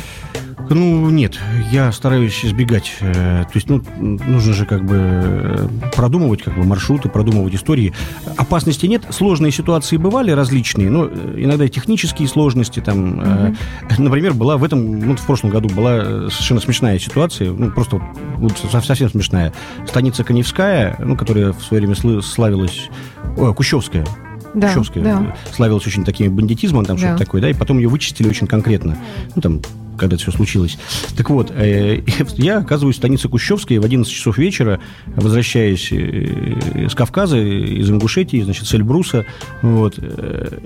[0.70, 1.40] Ну, нет,
[1.72, 2.94] я стараюсь избегать.
[3.02, 7.94] э, То есть, ну, нужно же как бы э, продумывать как бы маршруты, продумывать истории.
[8.38, 13.22] Опасности нет, сложные ситуации бывали различные, но э, иногда технические сложности там.
[13.22, 13.54] э,
[13.98, 18.02] Например, была в этом, ну, в прошлом году была совершенно смешная ситуация, ну, просто
[18.38, 19.54] вот со- совсем смешная.
[19.88, 22.90] Станица Коневская, ну, которая в свое время славилась,
[23.38, 24.06] ой, Кущевская,
[24.54, 25.36] Да, Кущевская да.
[25.54, 27.02] славилась очень такими бандитизмом, там Да.
[27.10, 28.98] что-то такое, да, и потом ее вычистили очень конкретно.
[29.36, 29.62] Ну, там,
[29.98, 30.78] когда это все случилось.
[31.16, 32.02] Так вот, э,
[32.38, 38.42] я оказываюсь в станице Кущевской в 11 часов вечера, возвращаясь э, с Кавказа, из Ингушетии,
[38.42, 39.26] значит, с Эльбруса.
[39.62, 39.96] Вот.
[39.98, 40.60] э,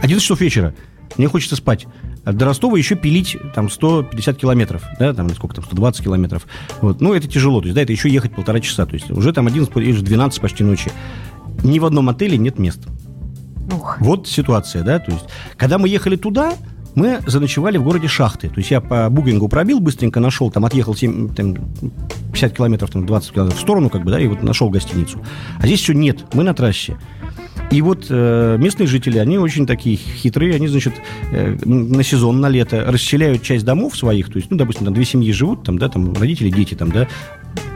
[0.00, 0.74] 11 часов вечера.
[1.16, 1.86] Мне хочется спать.
[2.24, 6.46] А до Ростова еще пилить там 150 километров, да, там сколько там, 120 километров.
[6.80, 7.00] Вот.
[7.00, 9.46] Ну, это тяжело, то есть, да, это еще ехать полтора часа, то есть уже там
[9.46, 10.90] 11, или 12 почти ночи.
[11.62, 12.80] Ни в одном отеле нет мест.
[13.70, 13.98] Ух.
[14.00, 15.24] Вот ситуация, да, то есть,
[15.56, 16.54] когда мы ехали туда,
[16.94, 18.48] мы заночевали в городе Шахты.
[18.48, 21.56] То есть я по букингу пробил, быстренько нашел, там отъехал 7, там,
[22.32, 25.22] 50 километров, там, 20 километров в сторону, как бы, да, и вот нашел гостиницу.
[25.58, 26.96] А здесь все нет, мы на трассе.
[27.70, 30.94] И вот э, местные жители, они очень такие хитрые, они, значит,
[31.32, 35.04] э, на сезон, на лето расселяют часть домов своих, то есть, ну, допустим, там две
[35.04, 37.08] семьи живут, там, да, там родители, дети, там, да,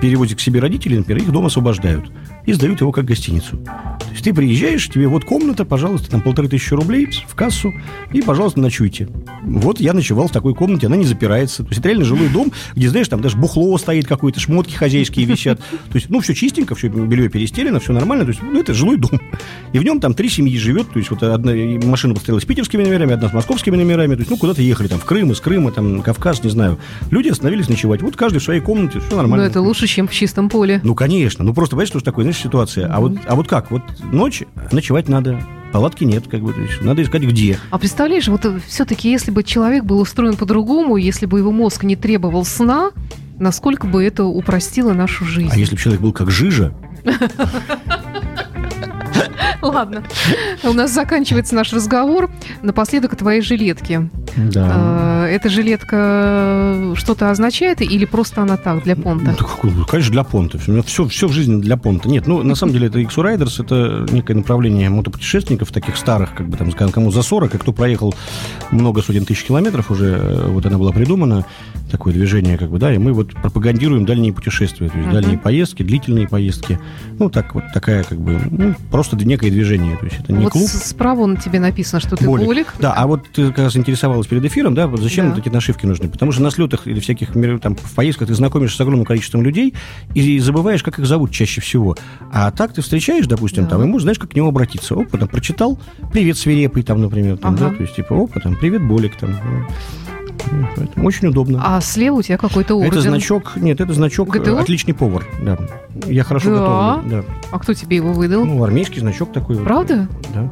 [0.01, 2.11] переводят к себе родителей, например, их дом освобождают
[2.49, 3.59] и сдают его как гостиницу.
[3.59, 7.75] То есть ты приезжаешь, тебе вот комната, пожалуйста, там полторы тысячи рублей в кассу,
[8.11, 9.07] и, пожалуйста, ночуйте.
[9.45, 11.63] Вот я ночевал в такой комнате, она не запирается.
[11.63, 15.27] То есть это реально жилой дом, где, знаешь, там даже бухло стоит какое-то, шмотки хозяйские
[15.27, 15.59] висят.
[15.59, 18.25] То есть, ну, все чистенько, все белье перестелено, все нормально.
[18.25, 19.21] То есть, ну, это жилой дом.
[19.75, 20.91] И в нем там три семьи живет.
[20.91, 21.53] То есть, вот одна
[21.87, 24.15] машина построилась с питерскими номерами, одна с московскими номерами.
[24.15, 26.79] То есть, ну, куда-то ехали там в Крым, из Крыма, там, Кавказ, не знаю.
[27.11, 28.01] Люди остановились ночевать.
[28.01, 29.45] Вот каждый в своей комнате, все Но нормально.
[29.45, 30.81] это лучше, чем в чистом поле.
[30.83, 31.45] Ну, конечно.
[31.45, 32.89] Ну, просто, понимаешь, что такое, знаешь, ситуация.
[32.93, 33.71] А вот, а вот как?
[33.71, 33.83] Вот
[34.13, 35.41] ночь, ночевать надо.
[35.73, 36.53] Палатки нет, как бы.
[36.55, 37.59] то есть надо искать где.
[37.71, 41.95] А представляешь, вот все-таки, если бы человек был устроен по-другому, если бы его мозг не
[41.95, 42.91] требовал сна,
[43.39, 45.51] насколько бы это упростило нашу жизнь?
[45.53, 46.73] А если бы человек был как жижа,
[49.73, 50.03] Ладно,
[50.65, 52.31] у нас заканчивается наш разговор.
[52.63, 54.09] Напоследок о твоей жилетке.
[54.37, 55.27] да.
[55.27, 59.37] Э, Эта жилетка что-то означает или просто она так, для понта?
[59.63, 60.59] Ну, конечно, для понта.
[60.85, 62.09] Все, все в жизни для понта.
[62.09, 66.49] Нет, ну, на самом деле, это X Riders, это некое направление мотопутешественников, таких старых, как
[66.49, 68.15] бы там, кому за 40, и кто проехал
[68.71, 71.45] много сотен тысяч километров уже, э, вот она была придумана,
[71.91, 75.15] такое движение, как бы, да, и мы вот пропагандируем дальние путешествия, то есть Мгм.
[75.15, 76.79] дальние поездки, длительные поездки.
[77.19, 80.53] Ну, так вот, такая, как бы, ну, просто некое движение, то есть это не вот
[80.53, 80.69] клуб.
[80.69, 82.47] справа на тебе написано, что ты Болик.
[82.47, 82.75] болик.
[82.79, 85.35] Да, а вот ты как раз интересовалась перед эфиром, да, зачем Да.
[85.35, 86.09] вот эти нашивки нужны?
[86.09, 89.75] Потому что на слетах или всяких там, в поездках ты знакомишься с огромным количеством людей
[90.15, 91.97] и забываешь, как их зовут чаще всего.
[92.33, 93.71] А так ты встречаешь, допустим, Да.
[93.71, 94.95] там, и можешь, знаешь, как к нему обратиться.
[94.95, 95.79] Опа, там, прочитал,
[96.13, 97.71] привет, свирепый, там, например, там, Ага.
[97.71, 99.31] да, то есть, типа, опа, там, привет, Болик, там.
[100.77, 101.63] Поэтому очень удобно.
[101.65, 102.91] А слева у тебя какой-то орден.
[102.91, 104.61] это значок, нет, это значок э, ГТО?
[104.61, 105.59] отличный повар, да.
[106.07, 106.95] Я хорошо Да?
[107.01, 107.35] готовлю, да.
[107.51, 108.45] А кто тебе его выдал?
[108.45, 109.57] Ну, армейский значок такой.
[109.57, 109.65] вот.
[109.65, 110.09] Правда?
[110.35, 110.51] Да.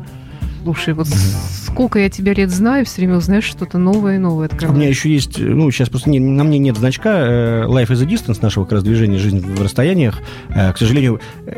[0.64, 4.52] Слушай, вот сколько я тебя лет знаю, все время узнаешь что-то новое и новое У
[4.52, 4.96] меня открываешь.
[4.96, 8.40] еще есть, ну, сейчас просто не- на мне нет значка э, Life is a Distance
[8.42, 10.18] нашего как раз движения «Жизнь в расстояниях».
[10.48, 11.54] Э, К сожалению, э,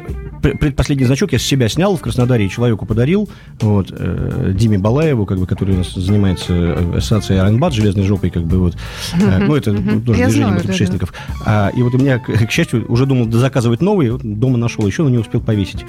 [0.57, 3.29] предпоследний значок я с себя снял в Краснодаре и человеку подарил,
[3.61, 8.31] вот, э, Диме Балаеву, как бы, который у нас занимается э, ассоциацией Ironbad, железной жопой,
[8.31, 8.77] как бы, вот.
[9.21, 11.13] Э, Ну, это тоже Я движение знаю, мотопутешественников.
[11.45, 14.87] А, И вот у меня, к к счастью, уже думал заказывать новый, вот дома нашел
[14.87, 15.85] еще, но не успел повесить.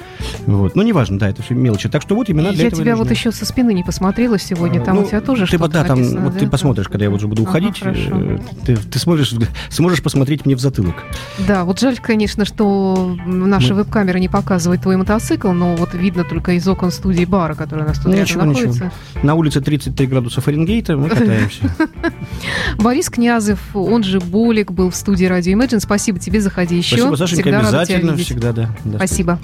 [0.46, 0.74] Вот.
[0.76, 1.88] Ну, неважно, да, это все мелочи.
[1.88, 4.38] Так что вот именно для Я этого и тебя вот еще со спины не посмотрела
[4.38, 6.38] сегодня, там Ну, у тебя тоже ты, что-то Да, там, написано, вот да?
[6.40, 8.00] ты посмотришь, когда я вот уже буду Ага, уходить, хорошо.
[8.12, 9.34] э, ты, ты сможешь,
[9.68, 10.94] сможешь посмотреть мне в затылок.
[11.38, 16.24] Да, вот жаль, конечно, что наша Мы- веб-камера не показывает твой мотоцикл, но вот видно
[16.24, 18.72] только из окон студии бара, который у нас тут Ничего, рядом ничего.
[18.72, 18.92] находится.
[19.22, 21.72] На улице 33 градуса Фаренгейта, мы катаемся.
[22.76, 25.78] Борис Князев, он же Болик, был в студии радио Imagine.
[25.78, 26.96] Спасибо тебе, заходи еще.
[26.96, 28.70] Спасибо, Сашенька, Всегда обязательно, всегда, да.
[28.96, 29.38] Спасибо.